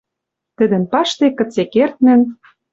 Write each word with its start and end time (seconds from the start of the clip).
Тӹдӹн 0.57 0.83
паштек 0.91 1.33
кыце-кердмӹн 1.37 2.21